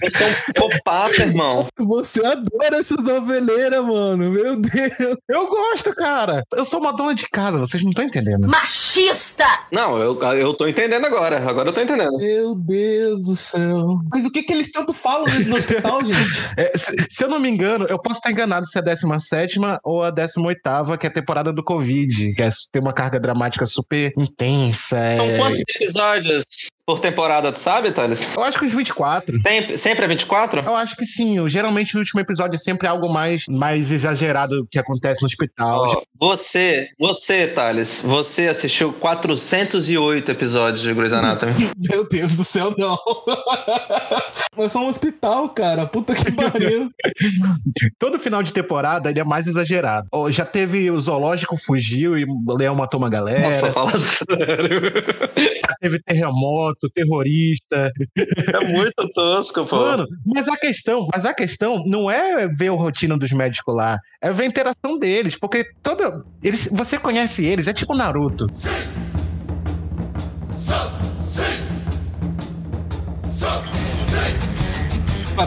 [0.03, 1.67] Você é um popata, irmão.
[1.79, 4.31] Você adora essas noveleiras, mano.
[4.31, 5.17] Meu Deus.
[5.29, 6.43] Eu gosto, cara.
[6.53, 8.47] Eu sou uma dona de casa, vocês não estão entendendo.
[8.47, 9.45] Machista!
[9.71, 11.37] Não, eu, eu tô entendendo agora.
[11.47, 12.17] Agora eu tô entendendo.
[12.17, 13.99] Meu Deus Deus do céu.
[14.11, 16.41] Mas o que que eles tanto falam nesse no hospital, gente?
[16.57, 19.59] É, se, se eu não me engano, eu posso estar enganado se é a 17
[19.83, 20.59] ou a 18,
[20.99, 24.97] que é a temporada do Covid, que é, tem uma carga dramática super intensa.
[25.17, 26.43] São é- quantos episódios
[26.85, 28.35] por temporada, tu sabe, Thales?
[28.35, 29.39] Eu acho que os 24.
[29.45, 30.61] Sempre, sempre é 24?
[30.61, 31.37] Eu acho que sim.
[31.37, 35.85] Eu- Geralmente o último episódio é sempre algo mais, mais exagerado que acontece no hospital.
[35.85, 41.53] Ó, você, você, Thales, você assistiu 408 episódios de Grey's Anatomy.
[41.89, 42.97] Meu Deus do céu, não.
[44.57, 45.85] Mas só um hospital, cara.
[45.85, 46.89] Puta que pariu.
[47.97, 50.07] Todo final de temporada ele é mais exagerado.
[50.11, 53.41] Ó, Já teve o zoológico fugiu e o leão matou uma galera.
[53.41, 54.81] Nossa, fala sério.
[55.37, 57.91] Já teve terremoto, terrorista.
[58.53, 59.77] É muito tosco, pô.
[59.77, 63.97] Mano, mas a questão, mas a questão não é ver a rotina dos médicos lá,
[64.21, 68.47] é ver a interação deles, porque todo eles, você conhece eles, é tipo Naruto.
[68.47, 68.61] Pera,
[71.35, 71.61] pera,
[73.39, 73.70] pera,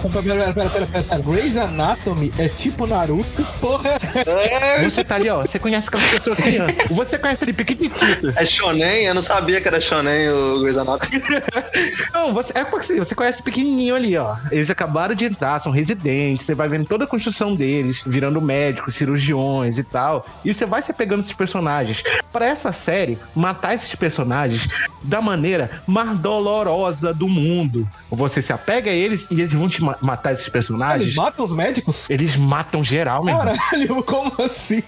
[0.01, 1.23] pera, pera, pera, pera.
[1.23, 3.91] Grey's Anatomy é tipo Naruto, porra.
[4.27, 6.79] É, Você tá ali, ó, você conhece aquela pessoa criança.
[6.91, 8.33] Você conhece ele pequitito.
[8.37, 9.05] é shonen?
[9.07, 11.23] Eu não sabia que era shonen o Grey's Anatomy.
[12.13, 14.37] Não, você, é porque você conhece pequenininho ali, ó.
[14.51, 18.95] Eles acabaram de entrar, são residentes, você vai vendo toda a construção deles, virando médicos,
[18.95, 20.27] cirurgiões e tal.
[20.45, 22.03] E você vai se apegando a esses personagens.
[22.33, 24.69] Pra essa série, matar esses personagens
[25.03, 27.89] da maneira mais dolorosa do mundo.
[28.11, 31.03] Você se apega a eles e eles vão te ma- matar esses personagens.
[31.05, 32.09] Eles matam os médicos?
[32.11, 33.55] Eles matam geral, meu irmão.
[33.57, 34.83] Caralho, como assim?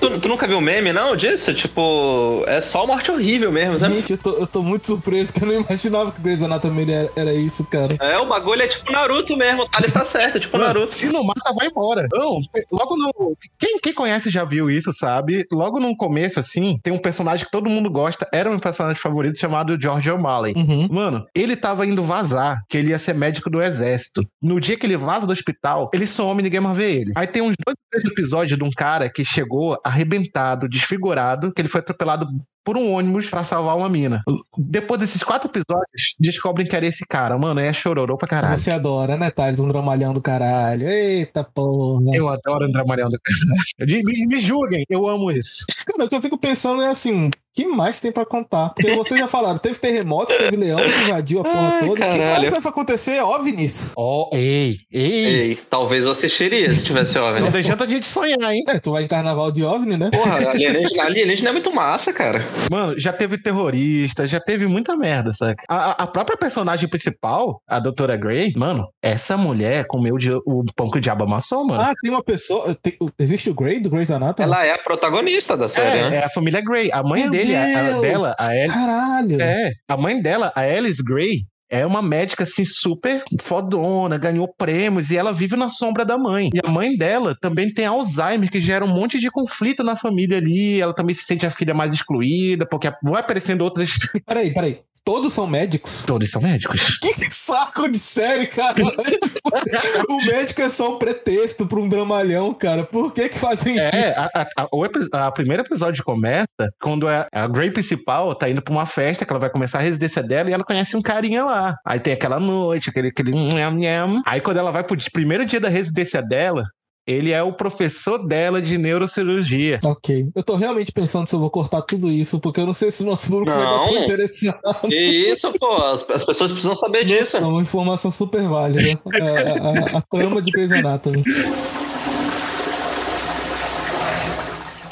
[0.00, 1.54] Tu, tu nunca viu meme, não, disso?
[1.54, 3.94] Tipo, é só morte horrível mesmo, sabe?
[3.94, 7.10] Gente, eu tô, eu tô muito surpreso que eu não imaginava que Grey's Anatomy era,
[7.16, 7.96] era isso, cara.
[8.00, 9.68] É, o bagulho é tipo Naruto mesmo.
[9.68, 10.94] Thales tá certo, é tipo Mano, Naruto.
[10.94, 12.06] Se não mata, vai embora.
[12.12, 13.36] Não, logo no.
[13.58, 15.46] Quem, quem conhece já viu isso, sabe?
[15.52, 19.38] Logo no começo, assim, tem um personagem que todo mundo gosta, era um personagem favorito
[19.38, 20.54] chamado George O'Malley.
[20.56, 20.88] Uhum.
[20.90, 24.13] Mano, ele tava indo vazar, que ele ia ser médico do exército.
[24.40, 27.12] No dia que ele vaza do hospital, ele some e ninguém mais vê ele.
[27.16, 31.68] Aí tem uns dois, três episódios de um cara que chegou arrebentado, desfigurado, que ele
[31.68, 32.26] foi atropelado
[32.64, 34.22] por um ônibus pra salvar uma mina.
[34.56, 37.36] Depois desses quatro episódios, descobrem que era esse cara.
[37.38, 38.58] Mano, é chororô pra caralho.
[38.58, 39.60] Você adora, né, Thales?
[39.60, 40.88] Um dramalhão do caralho.
[40.88, 42.04] Eita porra.
[42.14, 44.04] Eu adoro André Mariano do caralho.
[44.04, 45.64] Me, me julguem, eu amo isso.
[45.86, 48.70] Cara, o que eu fico pensando é assim, o que mais tem pra contar?
[48.70, 51.92] Porque vocês já falaram, teve terremoto, teve leão que invadiu a porra Ai, toda.
[51.92, 52.50] O que caralho.
[52.50, 53.20] mais vai acontecer?
[53.22, 53.92] OVNIs.
[53.96, 55.24] Ó, ei, ei.
[55.26, 57.58] Ei, talvez eu assistiria se tivesse Não OVNI.
[57.58, 58.62] adianta a gente sonhar, hein?
[58.68, 60.10] É, tu vai em carnaval de OVNI, né?
[60.10, 62.42] Porra, alienígena, alienígena é muito massa, cara.
[62.70, 65.62] Mano, já teve terrorista, já teve muita merda, saca?
[65.68, 70.90] A, a- própria personagem principal, a Doutora Grey, mano, essa mulher comeu de- o pão
[70.90, 71.82] que o diabo amassou, mano.
[71.82, 72.74] Ah, tem uma pessoa.
[72.74, 74.48] tem- existe o Grey do Grey's Anatomy?
[74.48, 76.16] Ela é a protagonista da série, é, né?
[76.16, 76.90] é a família Grey.
[76.92, 77.62] A mãe Meu dele, a,
[77.96, 78.68] a- dela, a Alice.
[78.74, 79.42] Caralho.
[79.42, 85.10] É, a mãe dela, a Alice Grey, é uma médica assim super fodona, ganhou prêmios
[85.10, 86.50] e ela vive na sombra da mãe.
[86.54, 90.38] E a mãe dela também tem Alzheimer, que gera um monte de conflito na família
[90.38, 90.80] ali.
[90.80, 93.98] Ela também se sente a filha mais excluída, porque vai aparecendo outras.
[94.26, 94.80] Peraí, peraí.
[95.04, 96.02] Todos são médicos?
[96.06, 96.98] Todos são médicos.
[96.98, 98.74] Que saco de série, cara.
[100.08, 102.84] o médico é só um pretexto pra um dramalhão, cara.
[102.84, 104.20] Por que que fazem É, isso?
[104.34, 104.68] a, a,
[105.12, 106.46] a, a primeiro episódio começa
[106.80, 109.82] quando a, a Grey principal tá indo pra uma festa, que ela vai começar a
[109.82, 111.76] residência dela e ela conhece um carinha lá.
[111.86, 114.22] Aí tem aquela noite, aquele, aquele nham, nham.
[114.26, 116.64] Aí quando ela vai pro primeiro dia da residência dela,
[117.06, 119.78] ele é o professor dela de neurocirurgia.
[119.84, 120.30] Ok.
[120.34, 123.02] Eu tô realmente pensando se eu vou cortar tudo isso, porque eu não sei se
[123.02, 124.02] o nosso público vai estar tão Não.
[124.02, 124.80] interessado.
[124.88, 124.94] Que
[125.28, 125.74] isso, pô.
[125.74, 127.36] As, as pessoas precisam saber disso.
[127.36, 128.80] É uma informação super válida.
[129.14, 131.22] É, a, a trama de Grey's Anatomy.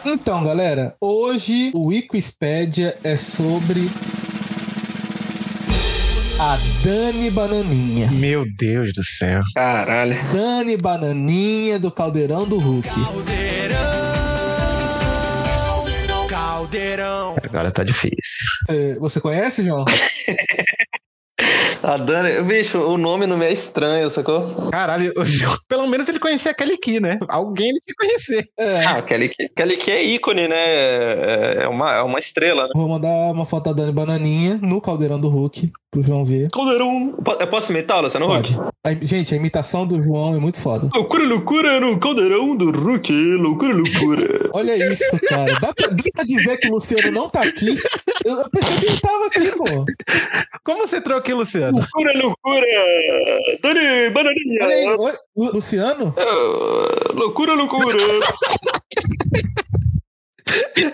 [0.04, 3.88] Então, galera, hoje o Wikipedia é sobre
[6.44, 8.10] a Dani Bananinha.
[8.10, 9.40] Meu Deus do céu.
[9.54, 10.16] Caralho.
[10.32, 12.88] Dani Bananinha do Caldeirão do Hulk.
[17.44, 18.44] Agora tá difícil.
[18.68, 19.84] É, Você conhece, João?
[21.82, 24.42] A Dani, bicho, o nome não me é estranho, sacou?
[24.70, 25.12] Caralho,
[25.68, 27.18] pelo menos ele conhecia aquele aqui, né?
[27.28, 28.48] Alguém ele que conhecer.
[28.58, 28.84] É.
[28.86, 30.56] Ah, Kelly Key, Kelly Key é ícone, né?
[30.56, 32.70] É, é uma, é uma estrela, né?
[32.76, 36.48] Vou mandar uma foto da Dani Bananinha no Caldeirão do Hulk pro João ver.
[36.52, 37.14] Caldeirão.
[37.40, 38.54] Eu posso imitar, Luciano Huck?
[38.54, 38.70] Pode.
[38.86, 40.88] A- gente, a imitação do João é muito foda.
[40.94, 43.12] Loucura, loucura no caldeirão do Hulk.
[43.36, 44.50] Loucura, loucura.
[44.54, 45.58] Olha isso, cara.
[45.60, 47.76] Dá pra, dá pra dizer que o Luciano não tá aqui?
[48.24, 49.64] Eu, eu pensei que ele tava aqui, pô.
[50.64, 51.71] Como você entrou aqui, Luciano?
[51.72, 52.66] Loucura, loucura.
[53.62, 54.64] Dani, bananinha.
[54.64, 56.14] Olha aí, oi, Lu- Luciano?
[56.18, 57.96] Ah, loucura, loucura.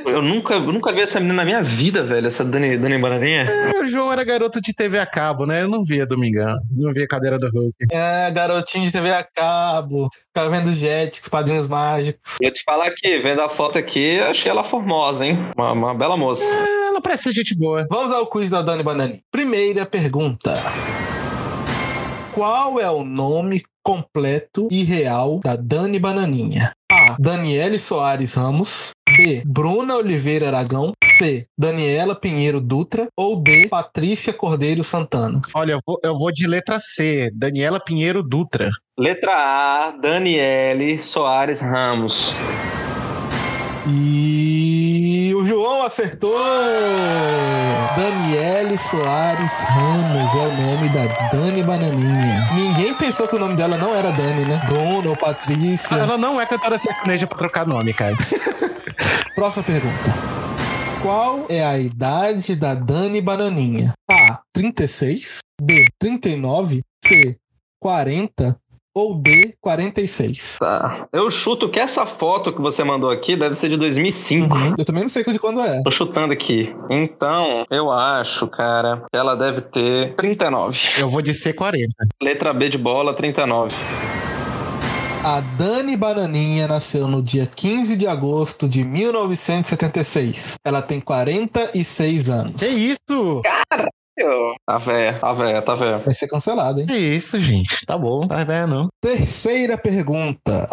[0.06, 3.42] Eu nunca, eu nunca vi essa menina na minha vida, velho, essa Dani, Dani Bananinha.
[3.44, 5.62] É, o João era garoto de TV a cabo, né?
[5.62, 6.58] Eu não via Domingão.
[6.70, 7.86] Não via cadeira do Hulk.
[7.92, 10.08] É, garotinho de TV a cabo.
[10.28, 12.36] Ficava vendo Jetix, Padrinhos Mágicos.
[12.42, 15.38] Vou te falar aqui, vendo a foto aqui, achei ela formosa, hein?
[15.56, 16.44] Uma, uma bela moça.
[16.44, 17.86] É, ela parece ser gente boa.
[17.90, 19.20] Vamos ao quiz da Dani Bananinha.
[19.30, 20.54] Primeira pergunta.
[22.32, 26.72] Qual é o nome completo e real da Dani Bananinha?
[26.98, 27.16] A.
[27.16, 28.90] Daniele Soares Ramos.
[29.16, 29.42] B.
[29.46, 30.92] Bruna Oliveira Aragão.
[31.04, 31.46] C.
[31.56, 33.06] Daniela Pinheiro Dutra.
[33.16, 33.68] Ou D.
[33.68, 35.40] Patrícia Cordeiro Santana.
[35.54, 37.30] Olha, eu vou, eu vou de letra C.
[37.32, 38.68] Daniela Pinheiro Dutra.
[38.98, 42.34] Letra A, Daniele Soares Ramos.
[43.90, 46.36] E o João acertou!
[47.96, 52.50] Daniele Soares Ramos é o nome da Dani Bananinha.
[52.54, 54.62] Ninguém pensou que o nome dela não era Dani, né?
[54.66, 55.94] Bruno ou Patrícia.
[55.94, 58.16] Ela não é cantora sertaneja pra trocar nome, cara.
[59.34, 60.14] Próxima pergunta.
[61.00, 63.92] Qual é a idade da Dani Bananinha?
[64.10, 64.40] A.
[64.52, 65.38] 36.
[65.62, 65.86] B.
[65.98, 66.82] 39.
[67.04, 67.36] C.
[67.80, 68.58] 40.
[68.98, 69.54] Ou D.
[69.60, 70.56] 46.
[70.58, 71.06] Tá.
[71.12, 74.52] Eu chuto que essa foto que você mandou aqui deve ser de 2005.
[74.52, 74.74] Uhum.
[74.76, 75.80] Eu também não sei de quando é.
[75.84, 76.74] Tô chutando aqui.
[76.90, 80.76] Então, eu acho, cara, que ela deve ter 39.
[80.98, 81.76] Eu vou de C40.
[82.20, 83.68] Letra B de bola, 39.
[85.24, 90.54] A Dani Bananinha nasceu no dia 15 de agosto de 1976.
[90.64, 92.60] Ela tem 46 anos.
[92.60, 93.42] Que isso?
[94.66, 95.98] Tá véia, tá véia, tá véia.
[95.98, 96.86] Vai ser cancelado, hein?
[96.86, 97.86] Que isso, gente?
[97.86, 98.88] Tá bom, tá bem, não.
[99.00, 100.68] Terceira pergunta.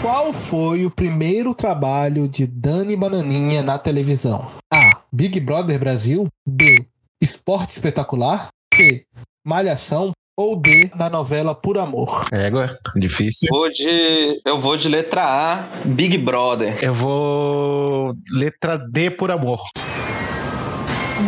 [0.00, 4.50] Qual foi o primeiro trabalho de Dani Bananinha na televisão?
[4.72, 5.02] A.
[5.12, 6.26] Big Brother Brasil.
[6.44, 6.84] B.
[7.20, 8.48] Esporte Espetacular.
[8.74, 9.04] C.
[9.46, 10.10] Malhação.
[10.36, 10.90] Ou D.
[10.96, 12.26] Na novela Por Amor.
[12.32, 13.48] Égua, difícil.
[13.52, 16.82] Vou de, eu vou de letra A, Big Brother.
[16.82, 18.14] Eu vou.
[18.30, 19.62] Letra D por amor.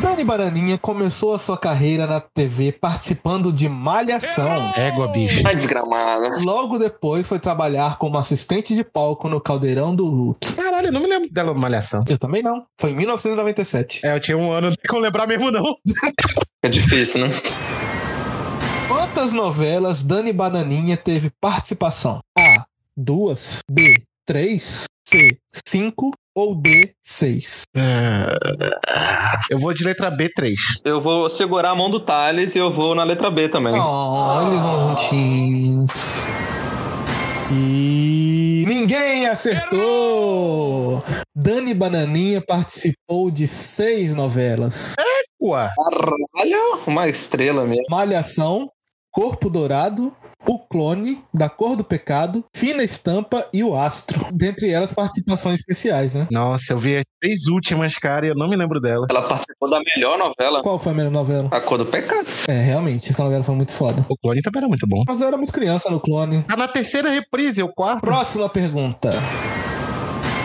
[0.00, 4.72] Dani Bananinha começou a sua carreira na TV participando de Malhação.
[4.76, 5.42] Égua, bicho.
[5.46, 6.30] Ai, desgramada.
[6.42, 10.54] Logo depois foi trabalhar como assistente de palco no Caldeirão do Hulk.
[10.54, 12.04] Caralho, eu não me lembro dela no Malhação.
[12.08, 12.64] Eu também não.
[12.80, 14.04] Foi em 1997.
[14.04, 15.76] É, eu tinha um ano, não tem como lembrar mesmo, não.
[16.62, 17.34] É difícil, né?
[18.88, 22.20] Quantas novelas Dani Bananinha teve participação?
[22.36, 22.64] A.
[22.96, 23.60] Duas.
[23.70, 24.02] B.
[24.26, 24.84] Três.
[25.06, 25.36] C.
[25.66, 26.10] Cinco.
[26.36, 26.92] Ou D.
[27.00, 27.62] Seis.
[27.76, 30.54] Ah, Eu vou de letra B3.
[30.84, 33.72] Eu vou segurar a mão do Thales e eu vou na letra B também.
[33.74, 36.26] Oh, eles vão juntinhos.
[37.52, 40.98] E ninguém acertou!
[41.36, 44.94] Dani Bananinha participou de seis novelas:
[45.40, 45.70] Ué.
[45.76, 47.84] Caralho, uma estrela mesmo.
[47.90, 48.68] Malhação,
[49.12, 50.12] Corpo Dourado,
[50.46, 54.26] O Clone, Da Cor do Pecado, Fina Estampa e O Astro.
[54.32, 56.26] Dentre elas, participações especiais, né?
[56.30, 59.06] Nossa, eu vi as três últimas, cara, e eu não me lembro dela.
[59.08, 61.48] Ela participou da melhor novela, Qual foi a melhor novela?
[61.50, 62.26] A Cor do Pecado.
[62.46, 64.04] É, realmente, essa novela foi muito foda.
[64.08, 65.02] O clone também era muito bom.
[65.06, 66.42] Mas eu era muito criança no Clone.
[66.42, 68.02] Tá na terceira reprise, o quarto.
[68.02, 69.10] Próxima pergunta.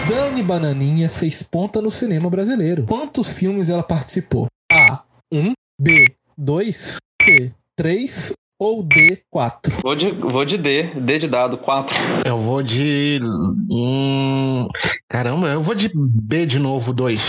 [0.07, 2.85] Dani Bananinha fez ponta no cinema brasileiro.
[2.85, 4.47] Quantos filmes ela participou?
[4.71, 5.03] A.
[5.31, 5.53] 1.
[5.79, 6.07] B.
[6.37, 6.97] 2.
[7.21, 7.53] C.
[7.75, 8.33] 3.
[8.59, 9.23] Ou D.
[9.31, 9.77] 4.
[9.81, 11.97] Vou de, vou de D, D de dado, 4.
[12.25, 13.17] Eu vou de.
[13.71, 14.67] Hum...
[15.07, 17.21] Caramba, eu vou de B de novo, dois.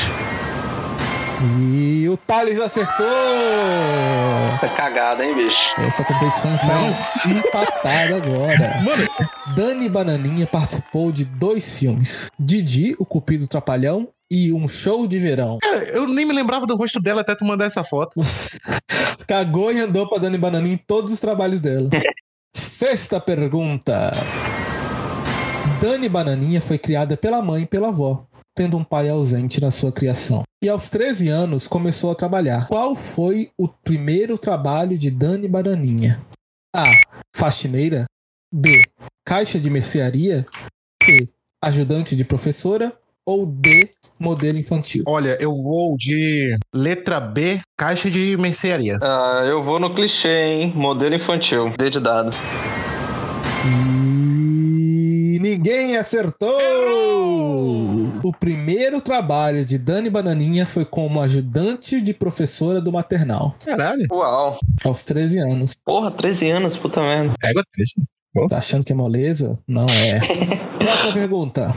[1.61, 3.07] E o Thales acertou!
[4.61, 5.81] Tá cagada, hein, bicho?
[5.81, 6.95] Essa competição sai
[7.31, 8.83] empatada agora.
[8.83, 9.07] Mano,
[9.55, 15.59] Dani Bananinha participou de dois filmes: Didi, o Cupido Trapalhão, e Um Show de Verão.
[15.61, 18.21] cara, eu nem me lembrava do rosto dela até tu mandar essa foto.
[19.27, 21.89] Cagou e andou pra Dani Bananinha em todos os trabalhos dela.
[22.55, 24.11] Sexta pergunta.
[25.81, 29.93] Dani Bananinha foi criada pela mãe e pela avó, tendo um pai ausente na sua
[29.93, 30.43] criação.
[30.63, 32.69] E aos 13 anos começou a trabalhar.
[32.69, 36.21] Qual foi o primeiro trabalho de Dani Bananinha?
[36.75, 36.91] A.
[37.35, 38.05] Faxineira.
[38.53, 38.83] B.
[39.25, 40.45] Caixa de mercearia.
[41.03, 41.29] C.
[41.65, 42.93] Ajudante de professora.
[43.27, 43.91] Ou D.
[44.19, 45.05] Modelo infantil.
[45.07, 48.99] Olha, eu vou de letra B, caixa de mercearia.
[49.03, 50.73] Ah, eu vou no clichê, hein?
[50.75, 52.31] Modelo infantil, D de dado.
[53.67, 56.49] E ninguém acertou!
[58.23, 64.07] O primeiro trabalho de Dani Bananinha foi como ajudante de professora do maternal, Caralho.
[64.13, 64.59] Uau.
[64.85, 65.77] aos 13 anos.
[65.85, 67.35] Porra, 13 anos, puta merda.
[67.43, 68.03] Égua triste.
[68.49, 69.59] Tá achando que é moleza?
[69.67, 70.21] Não é.
[70.79, 71.75] Próxima pergunta.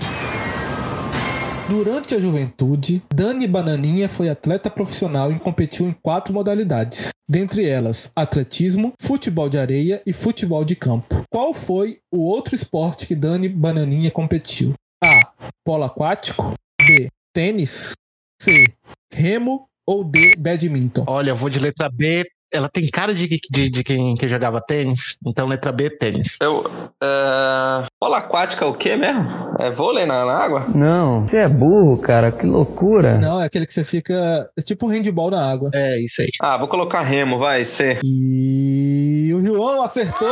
[1.70, 7.10] Durante a juventude, Dani Bananinha foi atleta profissional e competiu em quatro modalidades.
[7.28, 11.24] Dentre elas, atletismo, futebol de areia e futebol de campo.
[11.32, 14.74] Qual foi o outro esporte que Dani Bananinha competiu?
[15.02, 15.32] A.
[15.66, 16.54] Polo aquático.
[16.86, 17.08] B.
[17.34, 17.94] Tênis.
[18.42, 18.66] C.
[19.12, 19.66] Remo.
[19.88, 20.36] Ou D.
[20.38, 21.04] Badminton.
[21.08, 22.26] Olha, eu vou de letra B.
[22.54, 25.18] Ela tem cara de, de, de quem que jogava tênis.
[25.26, 26.38] Então, letra B, tênis.
[26.40, 26.64] Eu.
[27.02, 27.86] É...
[28.00, 29.28] Bola aquática é o quê mesmo?
[29.60, 30.68] É vôlei na, na água?
[30.74, 33.18] Não, você é burro, cara, que loucura.
[33.18, 34.14] Não, é aquele que você fica.
[34.56, 35.72] É tipo um handball na água.
[35.74, 36.30] É, isso aí.
[36.40, 38.00] Ah, vou colocar remo, vai, C.
[38.04, 40.28] E o João acertou!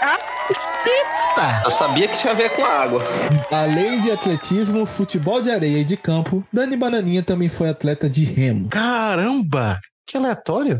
[0.00, 1.62] Caceta!
[1.64, 3.02] Eu sabia que tinha a ver com a água.
[3.50, 8.24] Além de atletismo, futebol de areia e de campo, Dani Bananinha também foi atleta de
[8.24, 8.68] remo.
[8.70, 9.78] Caramba!
[10.06, 10.78] Que aleatório.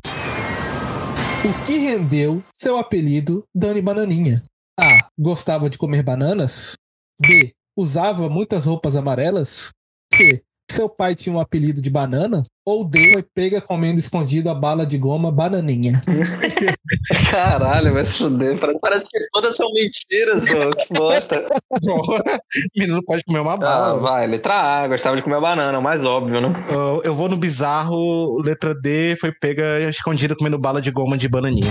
[1.44, 4.42] O que rendeu seu apelido Dani Bananinha?
[4.78, 5.08] A.
[5.18, 6.74] Gostava de comer bananas?
[7.18, 7.54] B.
[7.76, 9.70] Usava muitas roupas amarelas?
[10.14, 10.42] C.
[10.70, 12.42] Seu pai tinha um apelido de banana?
[12.66, 13.12] Ou D.
[13.12, 16.00] Foi pega comendo escondido a bala de goma bananinha?
[17.30, 18.58] Caralho, vai se fuder.
[18.58, 20.70] Parece, parece que todas são mentiras, pô.
[20.76, 21.46] Que bosta.
[22.76, 23.98] Menino pode comer uma Ah, bala.
[24.00, 26.52] vai, letra A, gostava de comer banana, o mais óbvio, né?
[26.70, 31.28] Eu, eu vou no bizarro, letra D, foi pega escondida comendo bala de goma de
[31.28, 31.70] bananinha.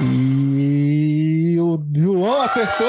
[0.00, 1.31] E
[1.74, 2.86] o João acertou!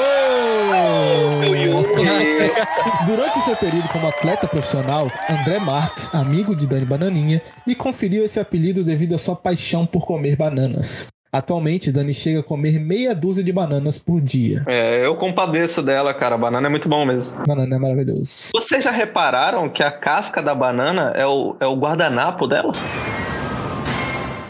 [3.06, 8.38] Durante seu período como atleta profissional, André Marques, amigo de Dani Bananinha, lhe conferiu esse
[8.38, 11.08] apelido devido à sua paixão por comer bananas.
[11.32, 14.62] Atualmente, Dani chega a comer meia dúzia de bananas por dia.
[14.68, 16.38] É, eu compadeço dela, cara.
[16.38, 17.44] Banana é muito bom mesmo.
[17.44, 18.50] Banana é maravilhoso.
[18.54, 22.70] Vocês já repararam que a casca da banana é o, é o guardanapo dela?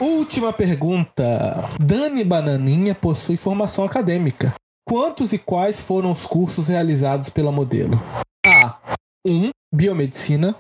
[0.01, 1.69] Última pergunta.
[1.81, 4.55] Dani Bananinha possui formação acadêmica.
[4.87, 8.01] Quantos e quais foram os cursos realizados pela modelo?
[8.45, 8.79] A.
[9.27, 9.51] 1.
[9.73, 10.55] Biomedicina.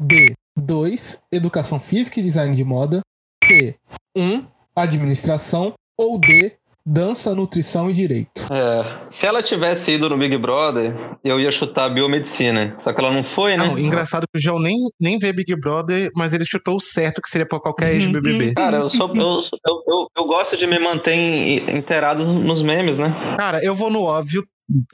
[0.00, 0.32] B.
[0.58, 1.18] 2.
[1.30, 3.00] Educação física e design de moda.
[3.44, 3.76] C.
[4.16, 4.44] 1.
[4.74, 5.74] Administração.
[6.00, 6.57] Ou D.
[6.90, 8.42] Dança, nutrição e direito.
[8.50, 8.84] É.
[9.10, 12.74] Se ela tivesse ido no Big Brother, eu ia chutar biomedicina.
[12.78, 13.66] Só que ela não foi, né?
[13.66, 17.20] Não, engraçado que o João nem, nem vê Big Brother, mas ele chutou o certo
[17.20, 18.54] que seria pra qualquer ex-BBB.
[18.54, 22.98] Cara, eu, sou, eu, eu, eu, eu gosto de me manter in- inteirado nos memes,
[22.98, 23.14] né?
[23.38, 24.42] Cara, eu vou no óbvio,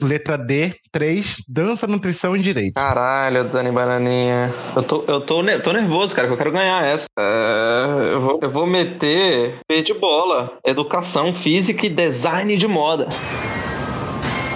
[0.01, 2.73] letra D, 3, dança, nutrição e direito.
[2.75, 4.53] Caralho, Dani Bananinha.
[4.75, 7.05] Eu tô, eu tô, tô nervoso, cara, que eu quero ganhar essa.
[7.19, 13.07] É, eu, vou, eu vou meter P de bola, educação física e design de moda.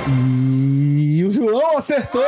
[0.07, 2.21] E o João acertou!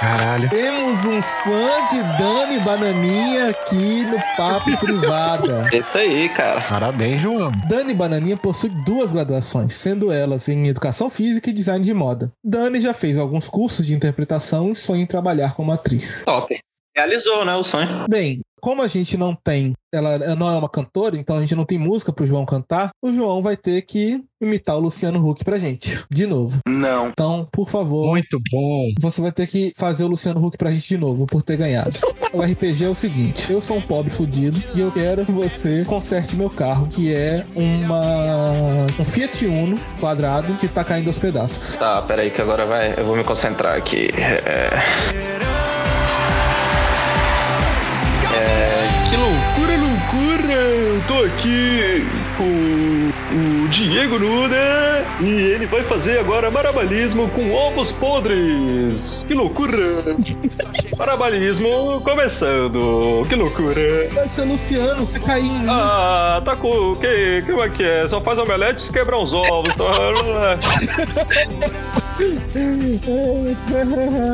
[0.00, 0.48] Caralho.
[0.48, 5.68] Temos um fã de Dani Bananinha aqui no Papo Privada.
[5.72, 6.60] É Isso aí, cara.
[6.62, 7.50] Parabéns, João.
[7.68, 12.32] Dani Bananinha possui duas graduações, sendo elas em Educação Física e Design de Moda.
[12.44, 16.24] Dani já fez alguns cursos de interpretação e sonha em trabalhar como atriz.
[16.24, 16.58] Top.
[16.96, 18.06] Realizou, né, o sonho.
[18.08, 21.64] Bem, como a gente não tem, ela não é uma cantora, então a gente não
[21.64, 25.58] tem música pro João cantar, o João vai ter que imitar o Luciano Huck pra
[25.58, 26.58] gente, de novo.
[26.68, 27.08] Não.
[27.08, 28.88] Então, por favor, Muito bom.
[29.00, 31.96] você vai ter que fazer o Luciano Huck pra gente de novo, por ter ganhado.
[32.32, 35.84] O RPG é o seguinte: eu sou um pobre fudido e eu quero que você
[35.86, 41.76] conserte meu carro, que é uma um Fiat Uno quadrado que tá caindo aos pedaços.
[41.76, 42.94] Tá, peraí que agora vai.
[42.98, 44.08] Eu vou me concentrar aqui.
[44.16, 45.57] É...
[49.10, 50.52] Que loucura, loucura!
[50.52, 52.04] Eu tô aqui
[52.36, 52.44] com
[53.64, 59.24] o Diego Nuda e ele vai fazer agora marabalismo com ovos podres.
[59.26, 60.04] Que loucura!
[60.98, 63.24] Marabalismo começando.
[63.28, 64.06] Que loucura!
[64.12, 65.66] Vai ser Luciano, você em mim.
[65.68, 66.94] Ah, tá com.
[66.96, 68.06] Que, como é que é?
[68.08, 69.74] Só faz omelete e quebrar os ovos.
[69.74, 70.58] Tá?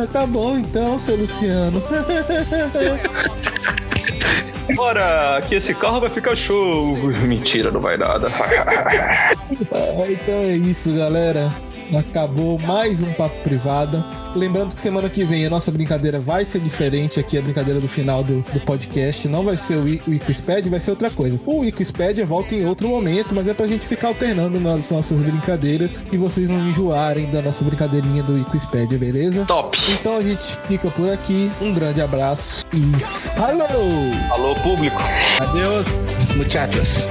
[0.12, 1.80] tá bom então, seu Luciano.
[4.74, 6.96] Bora, que esse carro vai ficar show.
[7.26, 8.28] Mentira, não vai nada.
[8.28, 11.52] Ah, então é isso, galera.
[11.96, 14.04] Acabou mais um Papo Privada.
[14.34, 17.86] Lembrando que semana que vem a nossa brincadeira vai ser diferente aqui, a brincadeira do
[17.88, 19.28] final do, do podcast.
[19.28, 21.40] Não vai ser o, I- o vai ser outra coisa.
[21.46, 26.04] O Icosped volta em outro momento, mas é pra gente ficar alternando nas nossas brincadeiras
[26.10, 29.44] e vocês não enjoarem da nossa brincadeirinha do Icosped, beleza?
[29.44, 29.76] Top.
[29.92, 31.50] Então a gente fica por aqui.
[31.60, 32.80] Um grande abraço e
[33.36, 33.66] falou!
[34.30, 35.00] Alô, público.
[35.40, 35.86] Adeus,
[36.36, 37.08] muchachos.